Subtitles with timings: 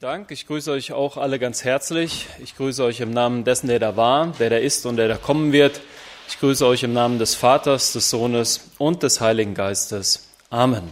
[0.00, 0.32] Dank.
[0.32, 2.26] Ich grüße euch auch alle ganz herzlich.
[2.42, 5.16] Ich grüße euch im Namen dessen, der da war, der da ist und der da
[5.16, 5.80] kommen wird.
[6.28, 10.28] Ich grüße euch im Namen des Vaters, des Sohnes und des Heiligen Geistes.
[10.50, 10.82] Amen.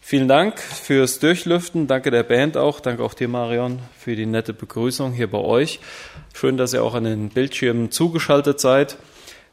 [0.00, 1.88] Vielen Dank fürs Durchlüften.
[1.88, 2.78] Danke der Band auch.
[2.78, 5.80] Danke auch dir, Marion, für die nette Begrüßung hier bei euch.
[6.32, 8.98] Schön, dass ihr auch an den Bildschirmen zugeschaltet seid.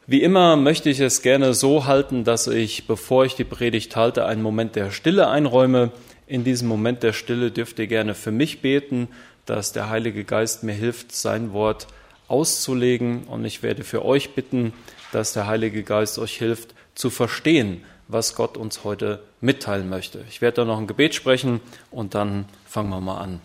[0.06, 4.26] Wie immer möchte ich es gerne so halten, dass ich, bevor ich die Predigt halte,
[4.26, 5.90] einen Moment der Stille einräume.
[6.26, 9.08] In diesem Moment der Stille dürft ihr gerne für mich beten,
[9.46, 11.86] dass der Heilige Geist mir hilft, sein Wort
[12.28, 13.24] auszulegen.
[13.24, 14.72] Und ich werde für euch bitten,
[15.12, 20.24] dass der Heilige Geist euch hilft zu verstehen, was Gott uns heute mitteilen möchte.
[20.28, 21.60] Ich werde da noch ein Gebet sprechen
[21.90, 23.40] und dann fangen wir mal an.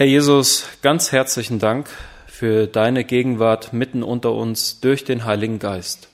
[0.00, 1.90] Herr Jesus, ganz herzlichen Dank
[2.26, 6.08] für deine Gegenwart mitten unter uns durch den Heiligen Geist,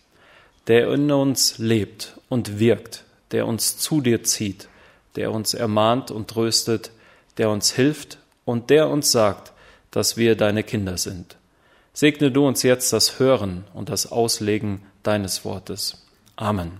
[0.67, 4.67] der in uns lebt und wirkt der uns zu dir zieht,
[5.15, 6.91] der uns ermahnt und tröstet,
[7.39, 9.53] der uns hilft und der uns sagt,
[9.93, 11.37] dass wir deine Kinder sind.
[11.93, 16.05] Segne du uns jetzt das Hören und das Auslegen deines Wortes.
[16.35, 16.73] Amen.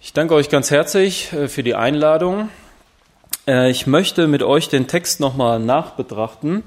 [0.00, 2.48] Ich danke euch ganz herzlich äh, für die Einladung.
[3.46, 6.62] Äh, ich möchte mit euch den Text nochmal nachbetrachten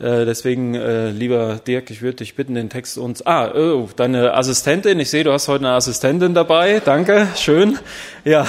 [0.00, 3.24] äh, deswegen, äh, lieber Dirk, ich würde dich bitten, den Text uns.
[3.26, 4.98] Ah, oh, deine Assistentin.
[4.98, 6.80] Ich sehe, du hast heute eine Assistentin dabei.
[6.82, 7.78] Danke, schön.
[8.24, 8.46] Ja,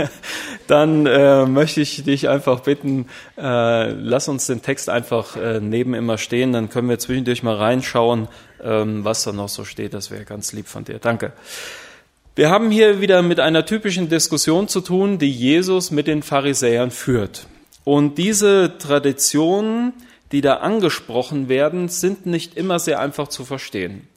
[0.66, 6.52] dann äh, möchte ich dich einfach bitten, lass uns den Text einfach neben immer stehen.
[6.52, 8.28] Dann können wir zwischendurch mal reinschauen,
[8.62, 9.94] ähm, was da noch so steht.
[9.94, 10.98] Das wäre ganz lieb von dir.
[10.98, 11.32] Danke.
[12.36, 16.90] Wir haben hier wieder mit einer typischen Diskussion zu tun, die Jesus mit den Pharisäern
[16.90, 17.46] führt.
[17.84, 19.92] Und diese Tradition
[20.34, 24.08] die da angesprochen werden, sind nicht immer sehr einfach zu verstehen.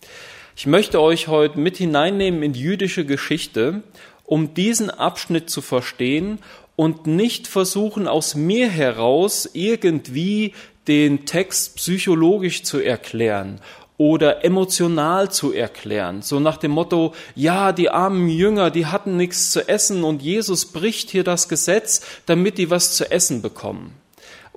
[0.56, 3.83] Ich möchte euch heute mit hineinnehmen in jüdische Geschichte,
[4.26, 6.39] um diesen Abschnitt zu verstehen
[6.76, 10.55] und nicht versuchen, aus mir heraus irgendwie
[10.88, 13.61] den Text psychologisch zu erklären
[13.98, 16.22] oder emotional zu erklären.
[16.22, 20.66] So nach dem Motto, ja, die armen Jünger, die hatten nichts zu essen und Jesus
[20.66, 23.96] bricht hier das Gesetz, damit die was zu essen bekommen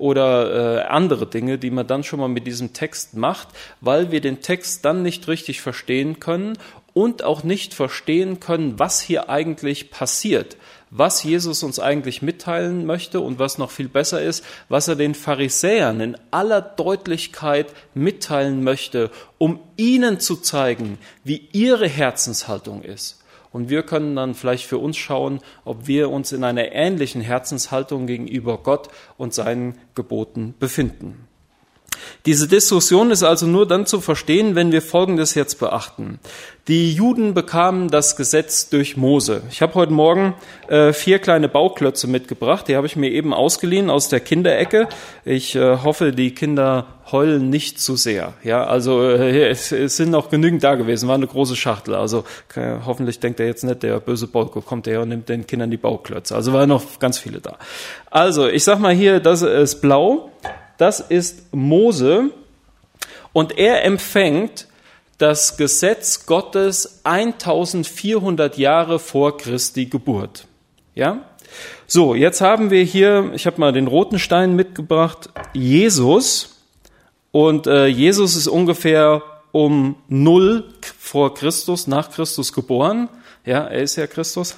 [0.01, 3.49] oder äh, andere Dinge, die man dann schon mal mit diesem Text macht,
[3.83, 6.57] weil wir den Text dann nicht richtig verstehen können
[6.95, 10.57] und auch nicht verstehen können, was hier eigentlich passiert,
[10.91, 15.15] was Jesus uns eigentlich mitteilen möchte und was noch viel besser ist, was er den
[15.15, 23.23] Pharisäern in aller Deutlichkeit mitteilen möchte, um ihnen zu zeigen, wie ihre Herzenshaltung ist.
[23.53, 28.07] Und wir können dann vielleicht für uns schauen, ob wir uns in einer ähnlichen Herzenshaltung
[28.07, 31.27] gegenüber Gott und seinen Geboten befinden.
[32.27, 36.19] Diese Diskussion ist also nur dann zu verstehen, wenn wir Folgendes jetzt beachten.
[36.69, 39.43] Die Juden bekamen das Gesetz durch Mose.
[39.51, 40.35] Ich habe heute Morgen
[40.69, 42.69] äh, vier kleine Bauklötze mitgebracht.
[42.69, 44.87] Die habe ich mir eben ausgeliehen aus der Kinderecke.
[45.25, 48.35] Ich äh, hoffe, die Kinder heulen nicht zu sehr.
[48.45, 51.09] Ja, also äh, es, es, sind noch genügend da gewesen.
[51.09, 51.95] War eine große Schachtel.
[51.95, 55.47] Also äh, hoffentlich denkt er jetzt nicht, der böse Bolko kommt her und nimmt den
[55.47, 56.37] Kindern die Bauklötze.
[56.37, 57.57] Also waren noch ganz viele da.
[58.11, 60.31] Also ich sag mal hier, das ist blau
[60.81, 62.31] das ist Mose
[63.33, 64.67] und er empfängt
[65.19, 70.47] das Gesetz Gottes 1400 Jahre vor Christi Geburt.
[70.95, 71.27] Ja?
[71.87, 76.63] So, jetzt haben wir hier, ich habe mal den roten Stein mitgebracht, Jesus.
[77.33, 83.09] Und äh, Jesus ist ungefähr um null vor Christus, nach Christus geboren.
[83.47, 84.57] Ja, er ist ja Christus.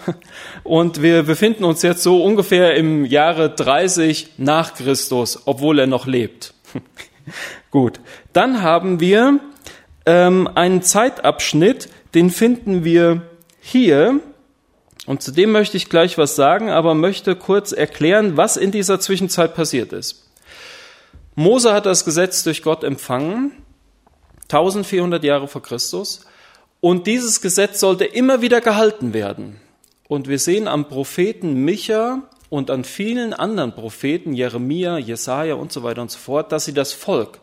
[0.65, 6.07] Und wir befinden uns jetzt so ungefähr im Jahre 30 nach Christus, obwohl er noch
[6.07, 6.55] lebt.
[7.71, 8.01] Gut,
[8.33, 9.39] dann haben wir
[10.05, 13.23] ähm, einen Zeitabschnitt, den finden wir
[13.61, 14.21] hier.
[15.07, 18.99] Und zu dem möchte ich gleich was sagen, aber möchte kurz erklären, was in dieser
[18.99, 20.29] Zwischenzeit passiert ist.
[21.35, 23.53] Mose hat das Gesetz durch Gott empfangen,
[24.45, 26.27] 1400 Jahre vor Christus.
[26.83, 29.61] Und dieses Gesetz sollte immer wieder gehalten werden.
[30.09, 35.85] Und wir sehen am Propheten Micha und an vielen anderen Propheten, Jeremia, Jesaja und so
[35.85, 37.39] weiter und so fort, dass sie das Volk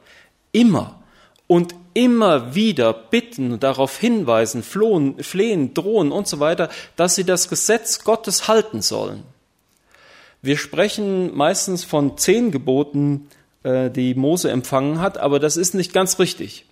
[0.51, 1.01] immer
[1.47, 7.47] und immer wieder bitten darauf hinweisen, flohen, flehen, drohen und so weiter, dass sie das
[7.47, 9.23] Gesetz Gottes halten sollen.
[10.41, 13.29] Wir sprechen meistens von zehn Geboten,
[13.63, 16.65] äh, die Mose empfangen hat, aber das ist nicht ganz richtig.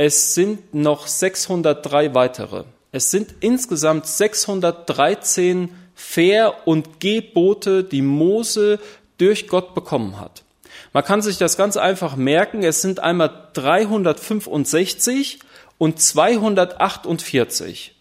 [0.00, 2.62] Es sind noch 603 weitere.
[2.92, 8.78] Es sind insgesamt 613 Ver- und Gebote, die Mose
[9.18, 10.44] durch Gott bekommen hat.
[10.92, 12.62] Man kann sich das ganz einfach merken.
[12.62, 15.40] Es sind einmal 365
[15.78, 17.96] und 248.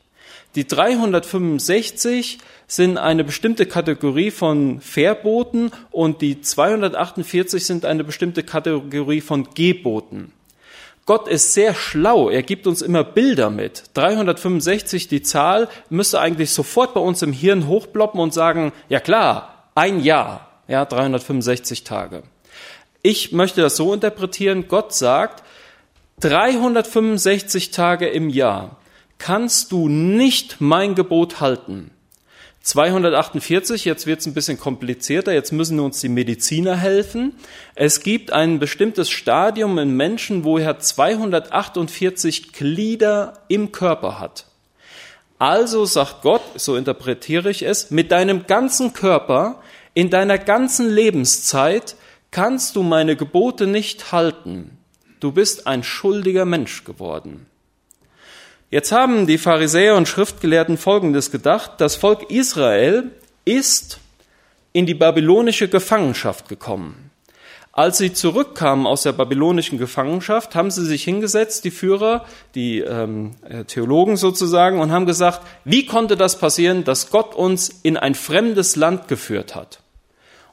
[0.54, 9.22] Die 365 sind eine bestimmte Kategorie von Verboten und die 248 sind eine bestimmte Kategorie
[9.22, 10.32] von Geboten.
[11.08, 13.86] Gott ist sehr schlau, er gibt uns immer Bilder mit.
[13.94, 19.70] 365, die Zahl, müsste eigentlich sofort bei uns im Hirn hochploppen und sagen, ja klar,
[19.74, 22.24] ein Jahr, ja, 365 Tage.
[23.04, 25.44] Ich möchte das so interpretieren, Gott sagt,
[26.20, 28.76] 365 Tage im Jahr
[29.18, 31.92] kannst du nicht mein Gebot halten.
[32.68, 37.34] 248, jetzt wird es ein bisschen komplizierter, jetzt müssen uns die Mediziner helfen.
[37.76, 44.48] Es gibt ein bestimmtes Stadium in Menschen, wo er 248 Glieder im Körper hat.
[45.40, 49.62] Also sagt Gott, so interpretiere ich es, mit deinem ganzen Körper,
[49.94, 51.96] in deiner ganzen Lebenszeit
[52.32, 54.78] kannst du meine Gebote nicht halten.
[55.22, 57.47] Du bist ein schuldiger Mensch geworden.
[58.70, 61.72] Jetzt haben die Pharisäer und Schriftgelehrten Folgendes gedacht.
[61.78, 63.12] Das Volk Israel
[63.46, 64.02] ist
[64.74, 67.10] in die babylonische Gefangenschaft gekommen.
[67.72, 72.26] Als sie zurückkamen aus der babylonischen Gefangenschaft, haben sie sich hingesetzt, die Führer,
[72.56, 77.70] die ähm, äh, Theologen sozusagen, und haben gesagt, wie konnte das passieren, dass Gott uns
[77.70, 79.80] in ein fremdes Land geführt hat?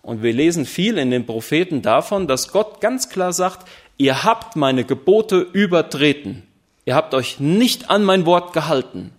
[0.03, 3.67] Und wir lesen viel in den Propheten davon, dass Gott ganz klar sagt,
[3.97, 6.45] ihr habt meine Gebote übertreten.
[6.85, 9.13] Ihr habt euch nicht an mein Wort gehalten.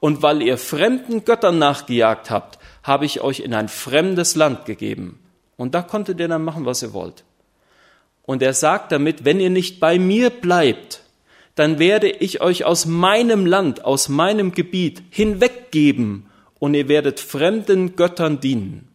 [0.00, 5.20] Und weil ihr fremden Göttern nachgejagt habt, habe ich euch in ein fremdes Land gegeben.
[5.56, 7.24] Und da konntet ihr dann machen, was ihr wollt.
[8.24, 11.02] Und er sagt damit, wenn ihr nicht bei mir bleibt,
[11.54, 16.26] dann werde ich euch aus meinem Land, aus meinem Gebiet hinweggeben
[16.58, 18.88] und ihr werdet fremden Göttern dienen.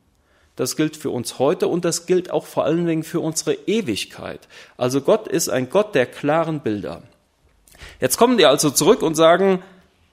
[0.56, 4.48] Das gilt für uns heute und das gilt auch vor allen Dingen für unsere Ewigkeit.
[4.76, 7.04] Also Gott ist ein Gott der klaren Bilder.
[8.00, 9.62] Jetzt kommen die also zurück und sagen,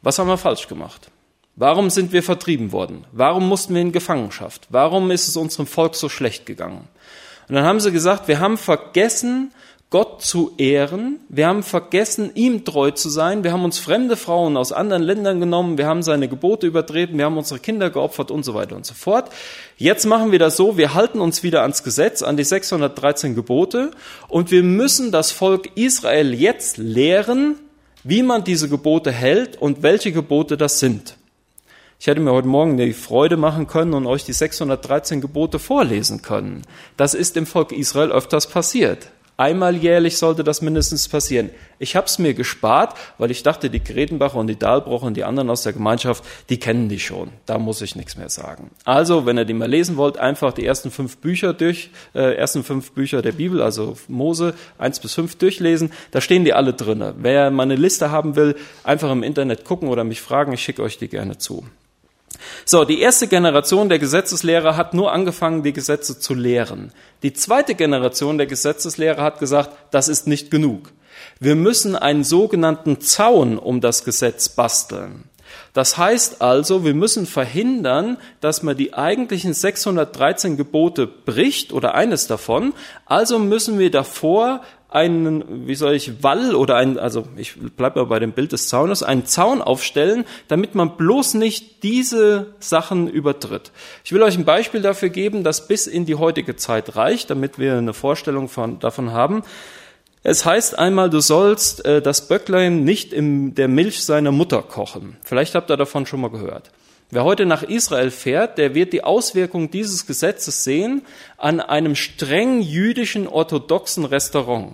[0.03, 1.11] was haben wir falsch gemacht?
[1.57, 3.05] Warum sind wir vertrieben worden?
[3.13, 4.67] Warum mussten wir in Gefangenschaft?
[4.71, 6.89] Warum ist es unserem Volk so schlecht gegangen?
[7.49, 9.53] Und dann haben sie gesagt, wir haben vergessen,
[9.95, 11.21] Gott zu ehren.
[11.29, 13.45] Wir haben vergessen, ihm treu zu sein.
[13.45, 15.79] Wir haben uns fremde Frauen aus anderen Ländern genommen.
[15.79, 17.17] Wir haben seine Gebote übertreten.
[17.17, 19.31] Wir haben unsere Kinder geopfert und so weiter und so fort.
[19.77, 20.77] Jetzt machen wir das so.
[20.77, 23.93] Wir halten uns wieder ans Gesetz, an die 613 Gebote.
[24.27, 27.55] Und wir müssen das Volk Israel jetzt lehren,
[28.03, 31.19] wie man diese Gebote hält und welche Gebote das sind.
[32.01, 36.21] Ich hätte mir heute Morgen die Freude machen können und euch die 613 Gebote vorlesen
[36.21, 36.63] können.
[36.97, 39.11] Das ist im Volk Israel öfters passiert.
[39.37, 41.51] Einmal jährlich sollte das mindestens passieren.
[41.81, 45.25] Ich habe es mir gespart, weil ich dachte, die Gretenbacher und die Dahlbrocher und die
[45.25, 47.31] anderen aus der Gemeinschaft, die kennen die schon.
[47.45, 48.71] Da muss ich nichts mehr sagen.
[48.85, 52.63] Also, wenn ihr die mal lesen wollt, einfach die ersten fünf Bücher durch, äh, ersten
[52.63, 55.91] fünf Bücher der Bibel, also Mose eins bis fünf durchlesen.
[56.13, 57.15] Da stehen die alle drinne.
[57.19, 58.55] Wer meine Liste haben will,
[58.85, 60.53] einfach im Internet gucken oder mich fragen.
[60.53, 61.65] Ich schicke euch die gerne zu.
[62.65, 66.93] So, die erste Generation der Gesetzeslehrer hat nur angefangen, die Gesetze zu lehren.
[67.23, 70.93] Die zweite Generation der Gesetzeslehrer hat gesagt, das ist nicht genug.
[71.41, 75.25] Wir müssen einen sogenannten Zaun um das Gesetz basteln.
[75.73, 82.27] Das heißt also, wir müssen verhindern, dass man die eigentlichen 613 Gebote bricht oder eines
[82.27, 82.75] davon.
[83.07, 84.63] Also müssen wir davor
[84.95, 88.69] einen, wie soll ich, Wall oder ein, also ich bleibe mal bei dem Bild des
[88.69, 93.73] Zaunes, einen Zaun aufstellen, damit man bloß nicht diese Sachen übertritt.
[94.05, 97.59] Ich will euch ein Beispiel dafür geben, das bis in die heutige Zeit reicht, damit
[97.59, 99.43] wir eine Vorstellung von, davon haben.
[100.23, 105.17] Es heißt einmal, du sollst äh, das Böcklein nicht in der Milch seiner Mutter kochen.
[105.23, 106.71] Vielleicht habt ihr davon schon mal gehört.
[107.11, 111.03] Wer heute nach Israel fährt, der wird die Auswirkung dieses Gesetzes sehen
[111.37, 114.73] an einem streng jüdischen orthodoxen Restaurant.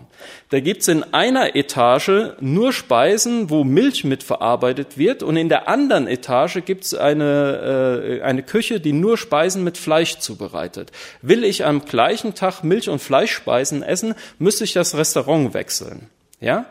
[0.48, 6.06] Da gibt's in einer Etage nur Speisen, wo Milch mitverarbeitet wird und in der anderen
[6.06, 10.92] Etage gibt's eine, äh, eine Küche, die nur Speisen mit Fleisch zubereitet.
[11.22, 16.08] Will ich am gleichen Tag Milch- und Fleischspeisen essen, müsste ich das Restaurant wechseln.
[16.40, 16.66] Ja?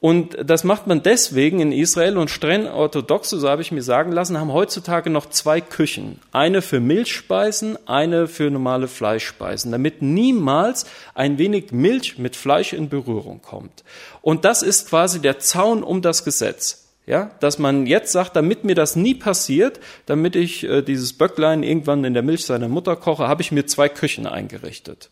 [0.00, 4.12] Und das macht man deswegen in Israel und streng orthodoxe, so habe ich mir sagen
[4.12, 6.20] lassen, haben heutzutage noch zwei Küchen.
[6.30, 12.88] Eine für Milchspeisen, eine für normale Fleischspeisen, damit niemals ein wenig Milch mit Fleisch in
[12.88, 13.82] Berührung kommt.
[14.22, 16.84] Und das ist quasi der Zaun um das Gesetz.
[17.04, 21.62] Ja, dass man jetzt sagt, damit mir das nie passiert, damit ich äh, dieses Böcklein
[21.62, 25.08] irgendwann in der Milch seiner Mutter koche, habe ich mir zwei Küchen eingerichtet.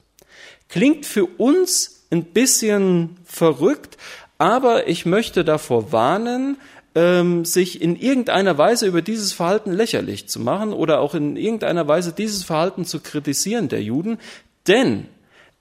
[0.69, 3.97] Klingt für uns ein bisschen verrückt,
[4.39, 6.59] aber ich möchte davor warnen,
[6.95, 11.87] ähm, sich in irgendeiner Weise über dieses Verhalten lächerlich zu machen oder auch in irgendeiner
[11.87, 14.19] Weise dieses Verhalten zu kritisieren der Juden.
[14.67, 15.07] Denn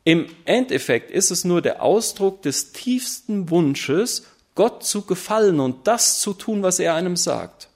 [0.05, 6.21] im Endeffekt ist es nur der Ausdruck des tiefsten Wunsches, Gott zu gefallen und das
[6.21, 7.67] zu tun, was er einem sagt.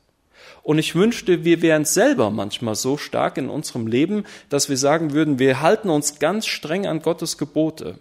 [0.63, 5.13] Und ich wünschte, wir wären selber manchmal so stark in unserem Leben, dass wir sagen
[5.13, 7.97] würden, wir halten uns ganz streng an Gottes Gebote.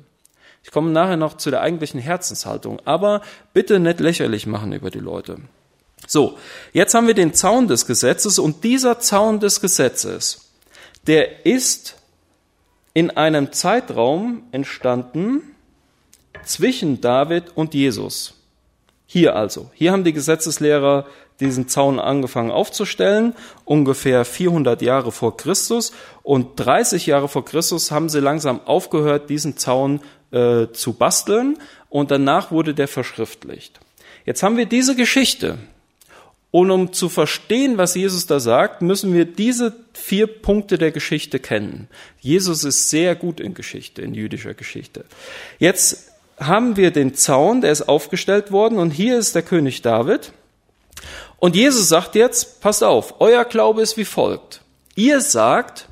[0.68, 3.22] Ich komme nachher noch zu der eigentlichen Herzenshaltung, aber
[3.54, 5.38] bitte nicht lächerlich machen über die Leute.
[6.06, 6.37] So,
[6.75, 10.50] jetzt haben wir den Zaun des Gesetzes und dieser Zaun des Gesetzes,
[11.06, 11.96] der ist
[12.92, 15.40] in einem Zeitraum entstanden
[16.44, 18.34] zwischen David und Jesus.
[19.06, 21.06] Hier also, hier haben die Gesetzeslehrer
[21.40, 25.92] diesen Zaun angefangen aufzustellen, ungefähr 400 Jahre vor Christus.
[26.23, 31.59] Und 30 Jahre vor Christus haben sie langsam aufgehört, diesen Zaun äh, zu basteln.
[31.88, 33.80] Und danach wurde der verschriftlicht.
[34.25, 35.59] Jetzt haben wir diese Geschichte.
[36.50, 41.38] Und um zu verstehen, was Jesus da sagt, müssen wir diese vier Punkte der Geschichte
[41.38, 41.88] kennen.
[42.21, 45.04] Jesus ist sehr gut in Geschichte, in jüdischer Geschichte.
[45.59, 50.33] Jetzt haben wir den Zaun, der ist aufgestellt worden und hier ist der König David.
[51.38, 54.62] Und Jesus sagt jetzt, passt auf, euer Glaube ist wie folgt.
[54.97, 55.88] Ihr sagt,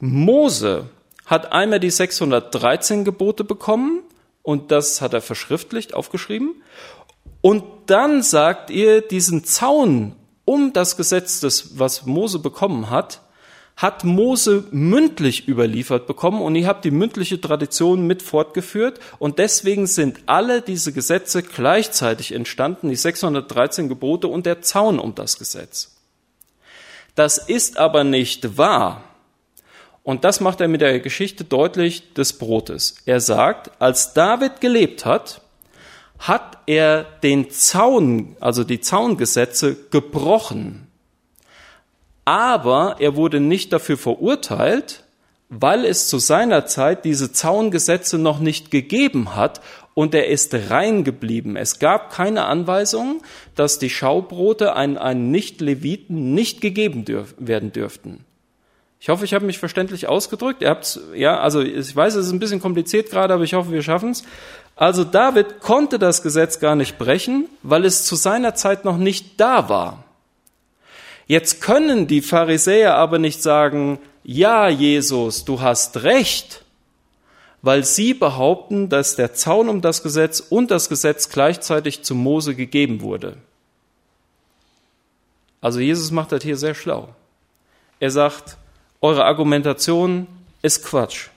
[0.00, 0.86] Mose
[1.26, 4.02] hat einmal die 613 Gebote bekommen
[4.42, 6.62] und das hat er verschriftlicht aufgeschrieben.
[7.40, 13.20] Und dann sagt ihr, diesen Zaun um das Gesetz, das, was Mose bekommen hat,
[13.78, 19.86] hat Mose mündlich überliefert bekommen und ihr habt die mündliche Tradition mit fortgeführt und deswegen
[19.86, 25.94] sind alle diese Gesetze gleichzeitig entstanden, die 613 Gebote und der Zaun um das Gesetz.
[27.14, 29.04] Das ist aber nicht wahr.
[30.02, 32.96] Und das macht er mit der Geschichte deutlich des Brotes.
[33.06, 35.40] Er sagt, als David gelebt hat,
[36.18, 40.87] hat er den Zaun, also die Zaungesetze gebrochen
[42.28, 45.04] aber er wurde nicht dafür verurteilt,
[45.48, 49.62] weil es zu seiner Zeit diese Zaungesetze noch nicht gegeben hat
[49.94, 51.56] und er ist rein geblieben.
[51.56, 53.22] Es gab keine Anweisung,
[53.54, 58.26] dass die Schaubrote an einen Nicht-Leviten nicht gegeben dürf werden dürften.
[59.00, 60.60] Ich hoffe, ich habe mich verständlich ausgedrückt.
[60.60, 63.72] Ihr habt's, ja, also ich weiß, es ist ein bisschen kompliziert gerade, aber ich hoffe,
[63.72, 64.22] wir schaffen es.
[64.76, 69.40] Also David konnte das Gesetz gar nicht brechen, weil es zu seiner Zeit noch nicht
[69.40, 70.04] da war.
[71.28, 76.64] Jetzt können die Pharisäer aber nicht sagen, ja, Jesus, du hast recht,
[77.60, 82.54] weil sie behaupten, dass der Zaun um das Gesetz und das Gesetz gleichzeitig zu Mose
[82.54, 83.36] gegeben wurde.
[85.60, 87.08] Also Jesus macht das hier sehr schlau.
[88.00, 88.56] Er sagt,
[89.00, 90.26] eure Argumentation
[90.62, 91.28] ist Quatsch.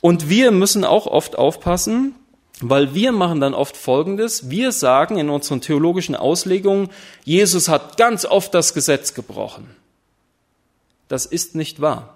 [0.00, 2.14] Und wir müssen auch oft aufpassen,
[2.60, 4.50] weil wir machen dann oft Folgendes.
[4.50, 6.90] Wir sagen in unseren theologischen Auslegungen,
[7.24, 9.68] Jesus hat ganz oft das Gesetz gebrochen.
[11.08, 12.14] Das ist nicht wahr.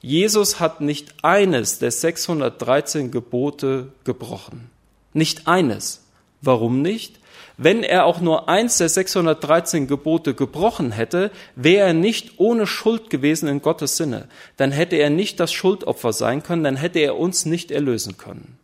[0.00, 4.70] Jesus hat nicht eines der 613 Gebote gebrochen.
[5.14, 6.02] Nicht eines.
[6.42, 7.18] Warum nicht?
[7.56, 13.10] Wenn er auch nur eins der 613 Gebote gebrochen hätte, wäre er nicht ohne Schuld
[13.10, 14.28] gewesen in Gottes Sinne.
[14.56, 18.58] Dann hätte er nicht das Schuldopfer sein können, dann hätte er uns nicht erlösen können.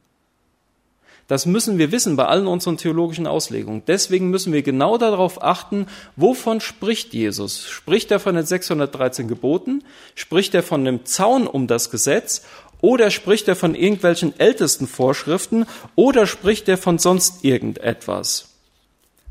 [1.30, 3.84] Das müssen wir wissen bei allen unseren theologischen Auslegungen.
[3.86, 7.68] Deswegen müssen wir genau darauf achten, wovon spricht Jesus?
[7.68, 9.84] Spricht er von den 613 Geboten?
[10.16, 12.42] Spricht er von dem Zaun um das Gesetz?
[12.80, 15.66] Oder spricht er von irgendwelchen ältesten Vorschriften?
[15.94, 18.48] Oder spricht er von sonst irgendetwas?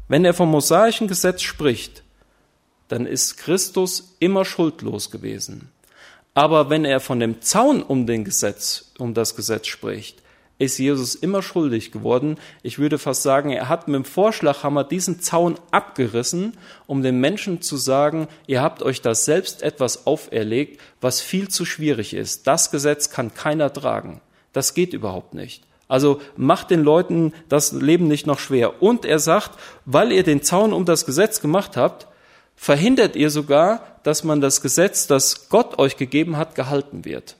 [0.08, 2.03] Wenn er vom mosaischen Gesetz spricht,
[2.88, 5.70] dann ist Christus immer schuldlos gewesen.
[6.34, 10.24] Aber wenn er von dem Zaun um Gesetz, um das Gesetz spricht,
[10.60, 12.38] ist Jesus immer schuldig geworden.
[12.62, 17.62] Ich würde fast sagen, er hat mit dem Vorschlaghammer diesen Zaun abgerissen, um den Menschen
[17.62, 22.46] zu sagen, ihr habt euch da selbst etwas auferlegt, was viel zu schwierig ist.
[22.46, 24.22] Das Gesetz kann keiner tragen.
[24.51, 25.63] Das geht überhaupt nicht.
[25.88, 28.84] Also macht den Leuten das Leben nicht noch schwer.
[28.84, 32.08] Und er sagt, weil ihr den Zaun um das Gesetz gemacht habt,
[32.56, 37.38] verhindert ihr sogar, dass man das Gesetz, das Gott euch gegeben hat, gehalten wird.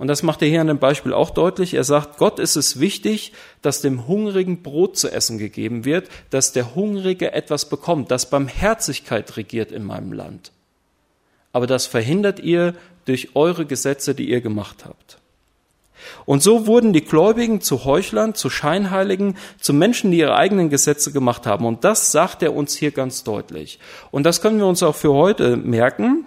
[0.00, 1.74] Und das macht er hier an dem Beispiel auch deutlich.
[1.74, 6.54] Er sagt, Gott ist es wichtig, dass dem Hungrigen Brot zu essen gegeben wird, dass
[6.54, 10.52] der Hungrige etwas bekommt, dass Barmherzigkeit regiert in meinem Land.
[11.52, 15.18] Aber das verhindert ihr durch eure Gesetze, die ihr gemacht habt.
[16.24, 21.12] Und so wurden die Gläubigen zu Heuchlern, zu Scheinheiligen, zu Menschen, die ihre eigenen Gesetze
[21.12, 21.66] gemacht haben.
[21.66, 23.78] Und das sagt er uns hier ganz deutlich.
[24.10, 26.24] Und das können wir uns auch für heute merken.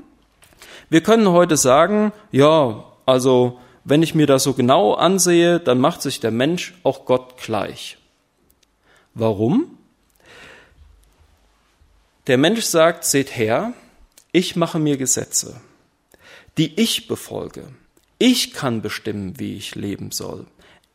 [0.91, 6.01] Wir können heute sagen, ja, also wenn ich mir das so genau ansehe, dann macht
[6.01, 7.97] sich der Mensch auch Gott gleich.
[9.13, 9.77] Warum?
[12.27, 13.73] Der Mensch sagt, seht her,
[14.31, 15.59] ich mache mir Gesetze,
[16.57, 17.67] die ich befolge.
[18.17, 20.45] Ich kann bestimmen, wie ich leben soll.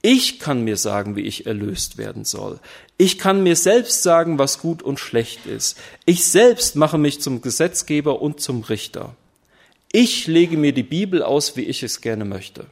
[0.00, 2.60] Ich kann mir sagen, wie ich erlöst werden soll.
[2.96, 5.76] Ich kann mir selbst sagen, was gut und schlecht ist.
[6.06, 9.14] Ich selbst mache mich zum Gesetzgeber und zum Richter.
[9.92, 12.66] Ich lege mir die Bibel aus, wie ich es gerne möchte.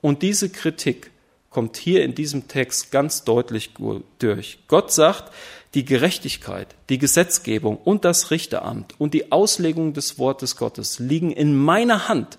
[0.00, 1.10] Und diese Kritik
[1.50, 3.70] kommt hier in diesem Text ganz deutlich
[4.18, 4.58] durch.
[4.68, 5.32] Gott sagt,
[5.74, 11.56] die Gerechtigkeit, die Gesetzgebung und das Richteramt und die Auslegung des Wortes Gottes liegen in
[11.56, 12.38] meiner Hand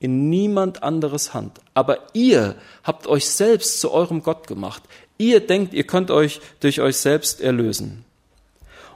[0.00, 1.60] in niemand anderes Hand.
[1.74, 4.82] Aber ihr habt euch selbst zu eurem Gott gemacht.
[5.18, 8.04] Ihr denkt, ihr könnt euch durch euch selbst erlösen.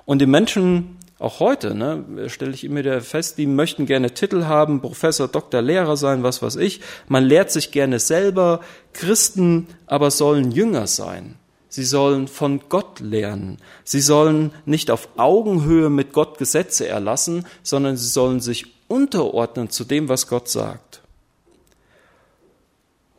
[0.07, 4.45] Und die Menschen, auch heute, ne, stelle ich immer wieder fest, die möchten gerne Titel
[4.45, 6.81] haben, Professor, Doktor, Lehrer sein, was weiß ich.
[7.07, 8.61] Man lehrt sich gerne selber.
[8.93, 11.37] Christen aber sollen Jünger sein.
[11.69, 13.59] Sie sollen von Gott lernen.
[13.85, 19.85] Sie sollen nicht auf Augenhöhe mit Gott Gesetze erlassen, sondern sie sollen sich unterordnen zu
[19.85, 20.94] dem, was Gott sagt.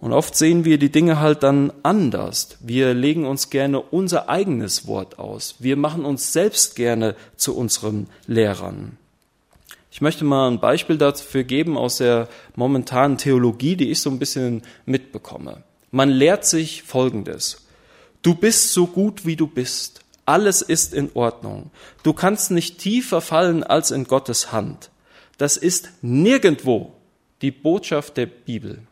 [0.05, 2.57] Und oft sehen wir die Dinge halt dann anders.
[2.59, 5.55] Wir legen uns gerne unser eigenes Wort aus.
[5.57, 9.00] Wir machen uns selbst gerne zu unseren Lehrern.
[9.89, 14.19] Ich möchte mal ein Beispiel dafür geben aus der momentanen Theologie, die ich so ein
[14.19, 15.63] bisschen mitbekomme.
[15.89, 17.65] Man lehrt sich Folgendes.
[18.21, 20.01] Du bist so gut, wie du bist.
[20.27, 21.71] Alles ist in Ordnung.
[22.03, 24.91] Du kannst nicht tiefer fallen als in Gottes Hand.
[25.39, 26.93] Das ist nirgendwo
[27.41, 28.83] die Botschaft der Bibel.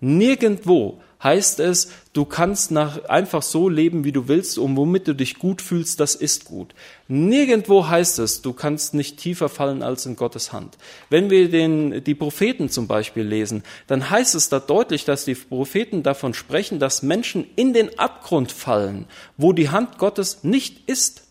[0.00, 5.14] Nirgendwo heißt es, du kannst nach, einfach so leben, wie du willst und womit du
[5.14, 6.74] dich gut fühlst, das ist gut.
[7.08, 10.78] Nirgendwo heißt es, du kannst nicht tiefer fallen als in Gottes Hand.
[11.10, 15.34] Wenn wir den, die Propheten zum Beispiel lesen, dann heißt es da deutlich, dass die
[15.34, 19.04] Propheten davon sprechen, dass Menschen in den Abgrund fallen,
[19.36, 21.24] wo die Hand Gottes nicht ist.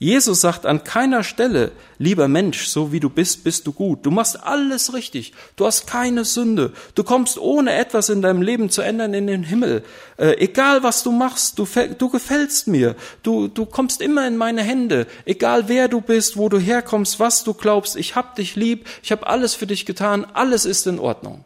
[0.00, 4.06] Jesus sagt an keiner Stelle, lieber Mensch, so wie du bist, bist du gut.
[4.06, 5.32] Du machst alles richtig.
[5.56, 6.72] Du hast keine Sünde.
[6.94, 9.82] Du kommst ohne etwas in deinem Leben zu ändern in den Himmel.
[10.16, 11.66] Äh, egal was du machst, du,
[11.98, 12.94] du gefällst mir.
[13.24, 15.08] Du, du kommst immer in meine Hände.
[15.24, 17.96] Egal wer du bist, wo du herkommst, was du glaubst.
[17.96, 18.86] Ich hab dich lieb.
[19.02, 20.24] Ich habe alles für dich getan.
[20.32, 21.44] Alles ist in Ordnung.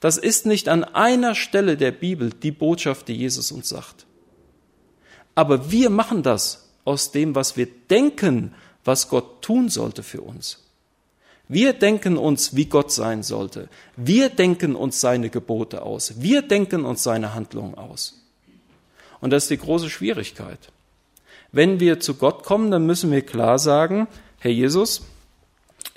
[0.00, 4.06] Das ist nicht an einer Stelle der Bibel die Botschaft, die Jesus uns sagt.
[5.34, 10.62] Aber wir machen das aus dem, was wir denken, was Gott tun sollte für uns.
[11.48, 13.68] Wir denken uns, wie Gott sein sollte.
[13.96, 16.20] Wir denken uns seine Gebote aus.
[16.20, 18.22] Wir denken uns seine Handlungen aus.
[19.20, 20.58] Und das ist die große Schwierigkeit.
[21.52, 25.02] Wenn wir zu Gott kommen, dann müssen wir klar sagen, Herr Jesus,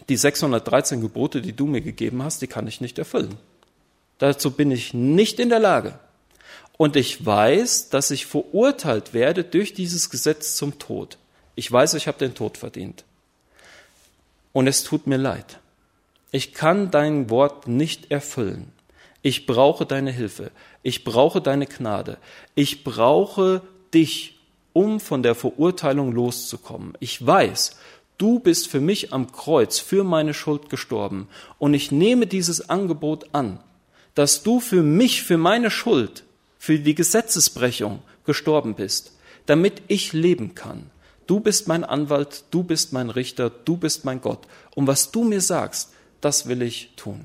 [0.08, 3.38] die 613 Gebote, die du mir gegeben hast, die kann ich nicht erfüllen.
[4.17, 5.99] Dazu bin ich nicht in der Lage.
[6.81, 11.17] Und ich weiß, dass ich verurteilt werde durch dieses Gesetz zum Tod.
[11.55, 13.03] Ich weiß, ich habe den Tod verdient.
[14.53, 15.59] Und es tut mir leid.
[16.31, 18.71] Ich kann dein Wort nicht erfüllen.
[19.21, 20.51] Ich brauche deine Hilfe.
[20.81, 22.17] Ich brauche deine Gnade.
[22.55, 23.61] Ich brauche
[23.93, 24.39] dich,
[24.71, 26.93] um von der Verurteilung loszukommen.
[27.01, 27.75] Ich weiß,
[28.17, 31.27] du bist für mich am Kreuz, für meine Schuld gestorben.
[31.57, 33.59] Und ich nehme dieses Angebot an,
[34.15, 36.23] dass du für mich, für meine Schuld
[36.60, 39.13] für die Gesetzesbrechung gestorben bist,
[39.48, 40.91] damit ich leben kann.
[41.26, 44.41] Du bist mein Anwalt, du bist mein Richter, du bist mein Gott.
[44.76, 47.22] Und was du mir sagst, das will ich tun.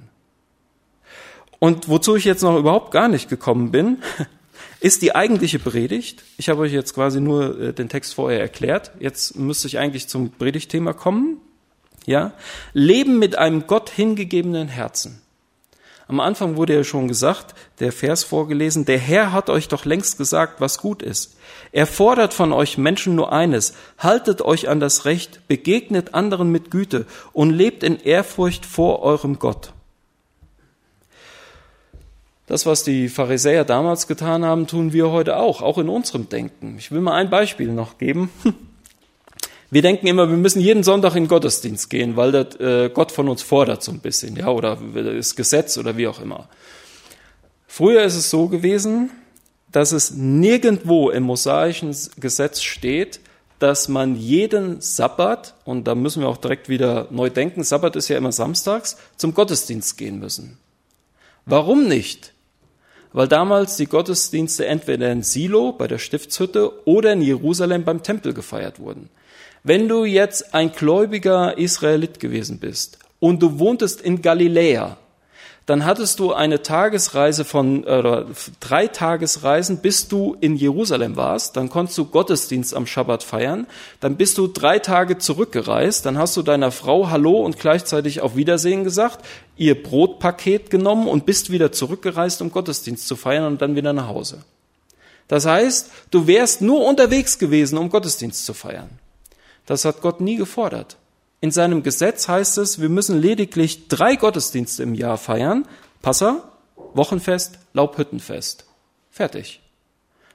[1.58, 3.98] Und wozu ich jetzt noch überhaupt gar nicht gekommen bin,
[4.80, 6.22] ist die eigentliche Predigt.
[6.36, 8.92] Ich habe euch jetzt quasi nur äh, den Text vorher erklärt.
[9.00, 11.40] Jetzt müsste ich eigentlich zum Predigtthema kommen.
[12.06, 12.34] Ja?
[12.72, 15.23] Leben mit einem Gott hingegebenen Herzen.
[16.14, 20.16] Am Anfang wurde ja schon gesagt, der Vers vorgelesen, der Herr hat euch doch längst
[20.16, 21.36] gesagt, was gut ist.
[21.72, 26.70] Er fordert von euch Menschen nur eines, haltet euch an das Recht, begegnet anderen mit
[26.70, 29.72] Güte und lebt in Ehrfurcht vor eurem Gott.
[32.46, 36.76] Das, was die Pharisäer damals getan haben, tun wir heute auch, auch in unserem Denken.
[36.78, 38.30] Ich will mal ein Beispiel noch geben.
[39.74, 43.10] Wir denken immer, wir müssen jeden Sonntag in den Gottesdienst gehen, weil das äh, Gott
[43.10, 46.48] von uns fordert so ein bisschen, ja, oder das Gesetz oder wie auch immer.
[47.66, 49.10] Früher ist es so gewesen,
[49.72, 53.18] dass es nirgendwo im mosaischen Gesetz steht,
[53.58, 58.06] dass man jeden Sabbat, und da müssen wir auch direkt wieder neu denken, Sabbat ist
[58.06, 60.56] ja immer samstags, zum Gottesdienst gehen müssen.
[61.46, 62.32] Warum nicht?
[63.12, 68.34] Weil damals die Gottesdienste entweder in Silo bei der Stiftshütte oder in Jerusalem beim Tempel
[68.34, 69.10] gefeiert wurden.
[69.66, 74.98] Wenn du jetzt ein gläubiger Israelit gewesen bist und du wohntest in Galiläa,
[75.64, 78.26] dann hattest du eine Tagesreise von, oder
[78.60, 81.56] drei Tagesreisen, bis du in Jerusalem warst.
[81.56, 83.66] Dann konntest du Gottesdienst am Schabbat feiern.
[84.00, 86.04] Dann bist du drei Tage zurückgereist.
[86.04, 89.24] Dann hast du deiner Frau Hallo und gleichzeitig auf Wiedersehen gesagt,
[89.56, 94.08] ihr Brotpaket genommen und bist wieder zurückgereist, um Gottesdienst zu feiern und dann wieder nach
[94.08, 94.44] Hause.
[95.26, 98.90] Das heißt, du wärst nur unterwegs gewesen, um Gottesdienst zu feiern.
[99.66, 100.96] Das hat Gott nie gefordert.
[101.40, 105.66] In seinem Gesetz heißt es, wir müssen lediglich drei Gottesdienste im Jahr feiern.
[106.00, 106.42] Passa,
[106.94, 108.64] Wochenfest, Laubhüttenfest.
[109.10, 109.60] Fertig.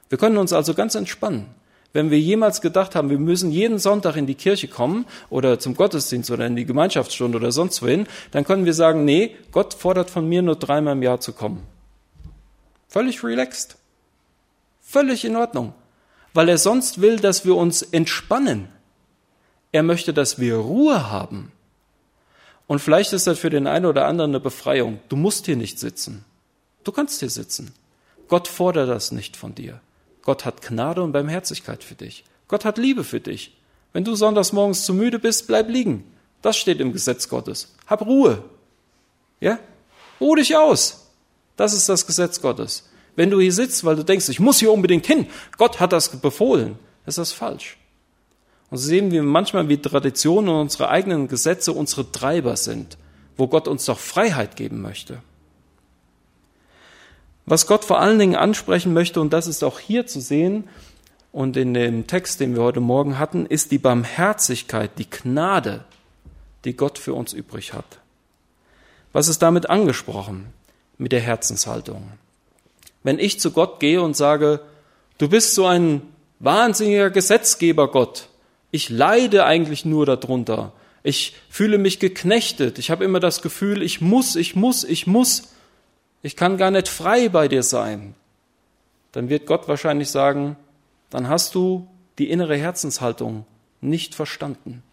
[0.10, 1.48] Wir können uns also ganz entspannen.
[1.92, 5.76] Wenn wir jemals gedacht haben, wir müssen jeden Sonntag in die Kirche kommen oder zum
[5.76, 10.12] Gottesdienst oder in die Gemeinschaftsstunde oder sonst wohin, dann können wir sagen, nee, Gott fordert
[10.12, 11.64] von mir nur dreimal im Jahr zu kommen.
[12.88, 13.78] Völlig relaxed.
[14.82, 15.74] Völlig in Ordnung.
[16.34, 18.68] Weil er sonst will, dass wir uns entspannen.
[19.72, 21.52] Er möchte, dass wir Ruhe haben.
[22.68, 25.00] Und vielleicht ist das für den einen oder anderen eine Befreiung.
[25.10, 26.24] Du musst hier nicht sitzen.
[26.84, 27.74] Du kannst hier sitzen.
[28.28, 29.82] Gott fordert das nicht von dir.
[30.22, 32.24] Gott hat Gnade und Barmherzigkeit für dich.
[32.48, 33.58] Gott hat Liebe für dich.
[33.92, 36.04] Wenn du sonntags morgens zu müde bist, bleib liegen.
[36.44, 37.74] Das steht im Gesetz Gottes.
[37.88, 38.44] Hab Ruhe.
[39.40, 39.58] Ja?
[40.22, 41.08] Ruhe dich aus.
[41.58, 42.88] Das ist das Gesetz Gottes.
[43.16, 45.28] Wenn du hier sitzt, weil du denkst, ich muss hier unbedingt hin,
[45.58, 46.78] Gott hat das befohlen,
[47.08, 47.79] ist das falsch.
[48.70, 52.98] Und so sehen wir manchmal, wie Traditionen und unsere eigenen Gesetze unsere Treiber sind,
[53.38, 55.22] wo Gott uns doch Freiheit geben möchte.
[57.46, 60.66] Was Gott vor allen Dingen ansprechen möchte, und das ist auch hier zu sehen
[61.32, 65.84] und in dem Text, den wir heute Morgen hatten, ist die Barmherzigkeit, die Gnade,
[66.64, 68.00] die Gott für uns übrig hat.
[69.14, 70.48] Was ist damit angesprochen
[71.00, 72.12] mit der Herzenshaltung?
[73.02, 74.60] Wenn ich zu Gott gehe und sage,
[75.18, 76.02] du bist so ein
[76.40, 78.30] wahnsinniger Gesetzgeber, Gott,
[78.72, 80.74] ich leide eigentlich nur darunter.
[81.04, 82.78] Ich fühle mich geknechtet.
[82.78, 85.54] Ich habe immer das Gefühl, ich muss, ich muss, ich muss.
[86.22, 88.16] Ich kann gar nicht frei bei dir sein.
[89.12, 90.56] Dann wird Gott wahrscheinlich sagen,
[91.10, 91.88] dann hast du
[92.20, 93.46] die innere Herzenshaltung
[93.82, 94.84] nicht verstanden.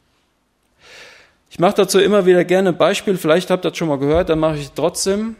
[1.50, 4.28] Ich mache dazu immer wieder gerne ein Beispiel, vielleicht habt ihr das schon mal gehört,
[4.28, 5.36] dann mache ich trotzdem.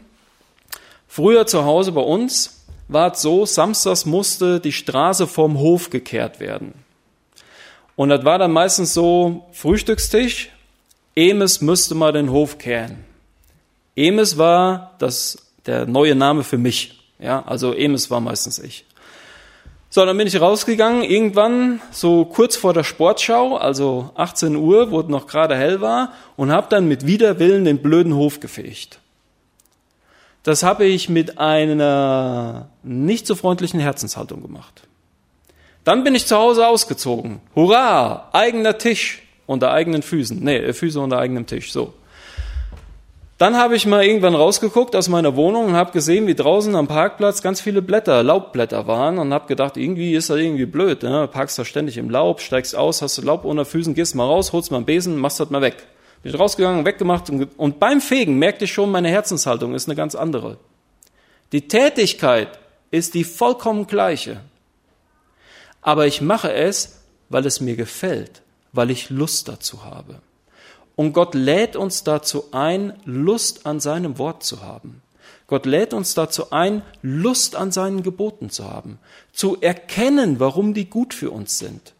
[1.08, 6.40] Früher zu Hause bei uns war es so, samstags musste die Straße vorm Hof gekehrt
[6.40, 6.85] werden.
[7.96, 10.50] Und das war dann meistens so Frühstückstisch.
[11.14, 13.04] Emes müsste mal den Hof kehren.
[13.96, 17.00] Emes war das, der neue Name für mich.
[17.18, 18.84] Ja, also Emes war meistens ich.
[19.88, 25.00] So, dann bin ich rausgegangen, irgendwann so kurz vor der Sportschau, also 18 Uhr, wo
[25.00, 28.98] es noch gerade hell war, und habe dann mit Widerwillen den blöden Hof gefegt.
[30.42, 34.82] Das habe ich mit einer nicht so freundlichen Herzenshaltung gemacht.
[35.86, 37.40] Dann bin ich zu Hause ausgezogen.
[37.54, 38.28] Hurra!
[38.32, 40.42] Eigener Tisch unter eigenen Füßen.
[40.42, 41.70] Nee, äh, Füße unter eigenem Tisch.
[41.70, 41.94] So.
[43.38, 46.88] Dann habe ich mal irgendwann rausgeguckt aus meiner Wohnung und habe gesehen, wie draußen am
[46.88, 51.04] Parkplatz ganz viele Blätter, Laubblätter waren und habe gedacht, irgendwie ist das irgendwie blöd.
[51.04, 51.28] Ne?
[51.28, 54.72] Parkst da ständig im Laub, steigst aus, hast Laub unter Füßen, gehst mal raus, holst
[54.72, 55.76] mal einen Besen, machst das mal weg.
[56.24, 59.94] Bin ich rausgegangen, weggemacht und, und beim Fegen merkte ich schon, meine Herzenshaltung ist eine
[59.94, 60.56] ganz andere.
[61.52, 62.58] Die Tätigkeit
[62.90, 64.40] ist die vollkommen gleiche
[65.86, 70.16] aber ich mache es, weil es mir gefällt, weil ich Lust dazu habe.
[70.96, 75.00] Und Gott lädt uns dazu ein, Lust an seinem Wort zu haben.
[75.46, 78.98] Gott lädt uns dazu ein, Lust an seinen Geboten zu haben,
[79.30, 81.94] zu erkennen, warum die gut für uns sind.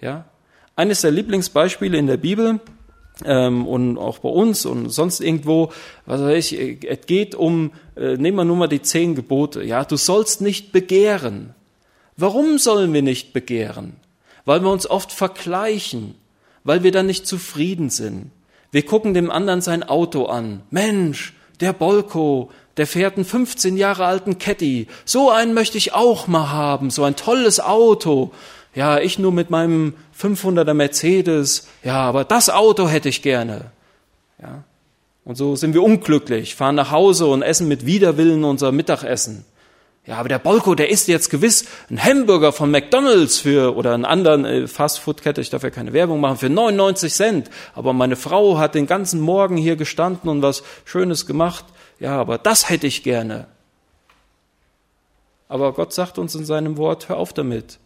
[0.00, 0.26] Ja?
[0.76, 2.60] Eines der Lieblingsbeispiele in der Bibel
[3.24, 5.72] ähm, und auch bei uns und sonst irgendwo,
[6.06, 9.64] was weiß ich, es geht um, äh, nehmen wir nur mal die zehn Gebote.
[9.64, 11.56] Ja, du sollst nicht begehren.
[12.16, 13.96] Warum sollen wir nicht begehren?
[14.44, 16.14] Weil wir uns oft vergleichen,
[16.64, 18.30] weil wir dann nicht zufrieden sind.
[18.70, 20.62] Wir gucken dem anderen sein Auto an.
[20.70, 24.88] Mensch, der Bolko, der fährt einen 15 Jahre alten Caddy.
[25.04, 28.32] So einen möchte ich auch mal haben, so ein tolles Auto.
[28.74, 31.68] Ja, ich nur mit meinem 500er Mercedes.
[31.84, 33.70] Ja, aber das Auto hätte ich gerne.
[34.40, 34.64] Ja.
[35.24, 39.44] Und so sind wir unglücklich, fahren nach Hause und essen mit Widerwillen unser Mittagessen.
[40.04, 44.04] Ja, aber der Bolko, der isst jetzt gewiss einen Hamburger von McDonalds für oder einen
[44.04, 47.50] anderen äh, Fastfood-Kette, ich darf ja keine Werbung machen, für 99 Cent.
[47.74, 51.64] Aber meine Frau hat den ganzen Morgen hier gestanden und was Schönes gemacht.
[52.00, 53.46] Ja, aber das hätte ich gerne.
[55.48, 57.78] Aber Gott sagt uns in seinem Wort, hör auf damit.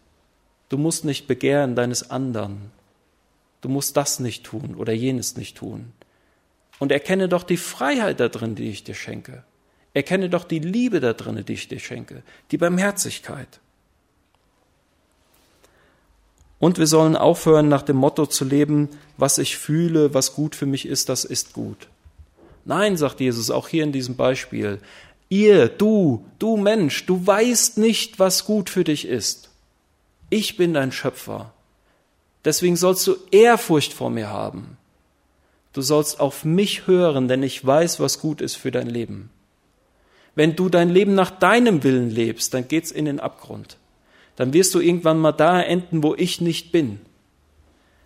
[0.70, 2.70] Du musst nicht begehren deines anderen.
[3.60, 5.92] Du musst das nicht tun oder jenes nicht tun.
[6.78, 9.44] Und erkenne doch die Freiheit da drin, die ich dir schenke.
[9.96, 13.48] Erkenne doch die Liebe da drin, die ich dir schenke, die Barmherzigkeit.
[16.58, 20.66] Und wir sollen aufhören, nach dem Motto zu leben, was ich fühle, was gut für
[20.66, 21.88] mich ist, das ist gut.
[22.66, 24.80] Nein, sagt Jesus auch hier in diesem Beispiel,
[25.30, 29.48] ihr, du, du Mensch, du weißt nicht, was gut für dich ist.
[30.28, 31.54] Ich bin dein Schöpfer.
[32.44, 34.76] Deswegen sollst du Ehrfurcht vor mir haben.
[35.72, 39.30] Du sollst auf mich hören, denn ich weiß, was gut ist für dein Leben.
[40.36, 43.78] Wenn du dein Leben nach deinem Willen lebst, dann geht's in den Abgrund.
[44.36, 47.00] Dann wirst du irgendwann mal da enden, wo ich nicht bin.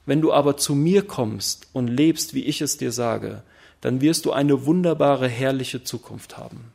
[0.07, 3.43] Wenn du aber zu mir kommst und lebst, wie ich es dir sage,
[3.81, 6.73] dann wirst du eine wunderbare, herrliche Zukunft haben.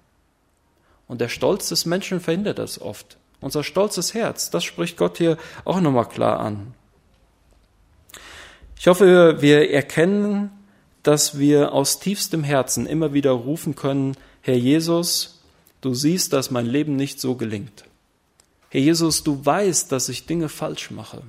[1.07, 3.17] Und der Stolz des Menschen verhindert das oft.
[3.39, 6.73] Unser stolzes Herz, das spricht Gott hier auch nochmal klar an.
[8.77, 10.51] Ich hoffe, wir erkennen,
[11.03, 15.34] dass wir aus tiefstem Herzen immer wieder rufen können, Herr Jesus,
[15.85, 17.85] du siehst, dass mein Leben nicht so gelingt.
[18.69, 21.21] Herr Jesus, du weißt, dass ich Dinge falsch mache,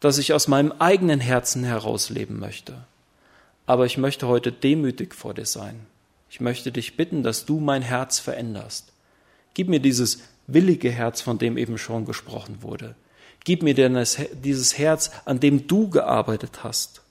[0.00, 2.84] dass ich aus meinem eigenen Herzen heraus leben möchte.
[3.66, 5.86] Aber ich möchte heute demütig vor dir sein.
[6.30, 8.92] Ich möchte dich bitten, dass du mein Herz veränderst.
[9.54, 12.94] Gib mir dieses willige Herz, von dem eben schon gesprochen wurde.
[13.44, 17.02] Gib mir dieses Herz, an dem du gearbeitet hast.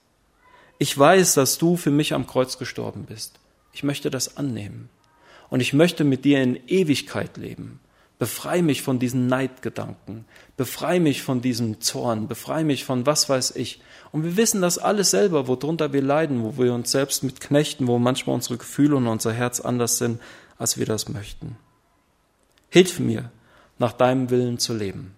[0.77, 3.39] Ich weiß, dass du für mich am Kreuz gestorben bist.
[3.73, 4.89] Ich möchte das annehmen.
[5.49, 7.79] Und ich möchte mit dir in Ewigkeit leben.
[8.17, 10.25] Befrei mich von diesen Neidgedanken.
[10.55, 12.27] Befrei mich von diesem Zorn.
[12.27, 13.81] Befrei mich von was weiß ich.
[14.12, 17.88] Und wir wissen das alles selber, worunter wir leiden, wo wir uns selbst mit knechten,
[17.88, 20.21] wo manchmal unsere Gefühle und unser Herz anders sind,
[20.58, 21.58] als wir das möchten.
[22.69, 23.31] Hilf mir,
[23.77, 25.15] nach deinem Willen zu leben.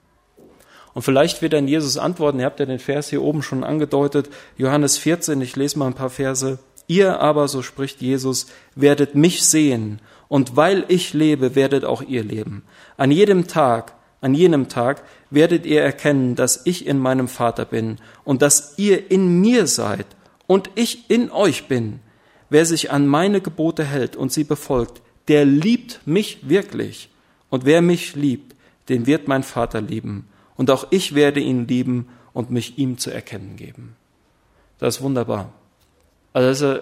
[0.96, 4.32] Und vielleicht wird dann Jesus antworten, ihr habt ja den Vers hier oben schon angedeutet,
[4.58, 6.58] Johannes 14, ich lese mal ein paar Verse.
[6.88, 12.24] Ihr aber, so spricht Jesus, werdet mich sehen, und weil ich lebe, werdet auch ihr
[12.24, 12.63] leben.
[12.98, 17.98] An jedem Tag, an jenem Tag werdet ihr erkennen, dass ich in meinem Vater bin
[18.24, 20.08] und dass ihr in mir seid
[20.48, 22.00] und ich in euch bin.
[22.50, 27.10] Wer sich an meine Gebote hält und sie befolgt, der liebt mich wirklich.
[27.50, 28.56] Und wer mich liebt,
[28.90, 33.12] den wird mein Vater lieben und auch ich werde ihn lieben und mich ihm zu
[33.12, 33.96] erkennen geben.
[34.80, 35.54] Das ist wunderbar.
[36.38, 36.80] Also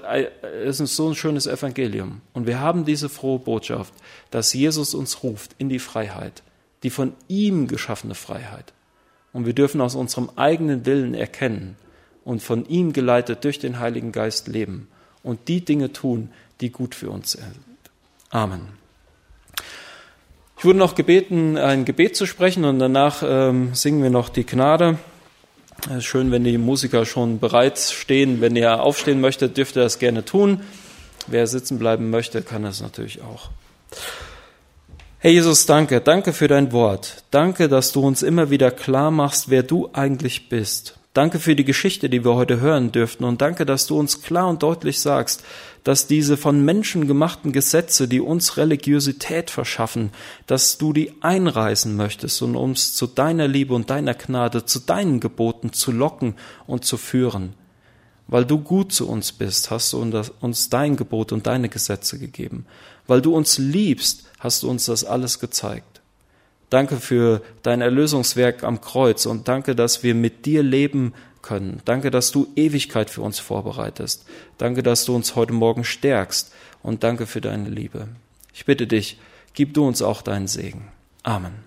[0.65, 2.19] es ist so ein schönes Evangelium.
[2.33, 3.93] Und wir haben diese frohe Botschaft,
[4.29, 6.43] dass Jesus uns ruft in die Freiheit,
[6.83, 8.73] die von ihm geschaffene Freiheit.
[9.31, 11.77] Und wir dürfen aus unserem eigenen Willen erkennen
[12.25, 14.89] und von ihm geleitet durch den Heiligen Geist leben
[15.23, 17.55] und die Dinge tun, die gut für uns sind.
[18.31, 18.67] Amen.
[20.57, 24.45] Ich wurde noch gebeten, ein Gebet zu sprechen und danach ähm, singen wir noch die
[24.45, 24.97] Gnade.
[25.89, 28.41] Es ist schön, wenn die Musiker schon bereit stehen.
[28.41, 30.61] Wenn ihr aufstehen möchtet, dürft ihr das gerne tun.
[31.27, 33.49] Wer sitzen bleiben möchte, kann das natürlich auch.
[35.19, 36.01] Herr Jesus, danke.
[36.01, 37.23] Danke für dein Wort.
[37.31, 40.99] Danke, dass du uns immer wieder klar machst, wer du eigentlich bist.
[41.15, 44.49] Danke für die Geschichte, die wir heute hören dürften und danke, dass du uns klar
[44.49, 45.45] und deutlich sagst,
[45.85, 50.11] dass diese von Menschen gemachten Gesetze, die uns Religiosität verschaffen,
[50.45, 55.21] dass du die einreißen möchtest und uns zu deiner Liebe und deiner Gnade, zu deinen
[55.21, 56.35] Geboten zu locken
[56.67, 57.53] und zu führen.
[58.27, 59.99] Weil du gut zu uns bist, hast du
[60.41, 62.65] uns dein Gebot und deine Gesetze gegeben.
[63.07, 65.94] Weil du uns liebst, hast du uns das alles gezeigt.
[66.69, 71.81] Danke für dein Erlösungswerk am Kreuz und danke, dass wir mit dir leben können.
[71.85, 74.25] Danke, dass du Ewigkeit für uns vorbereitest.
[74.57, 76.51] Danke, dass du uns heute Morgen stärkst
[76.81, 78.07] und danke für deine Liebe.
[78.53, 79.19] Ich bitte dich,
[79.53, 80.87] gib du uns auch deinen Segen.
[81.23, 81.64] Amen.